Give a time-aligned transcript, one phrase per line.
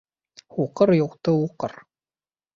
[0.55, 1.77] Һуҡыр юҡты уҡыр.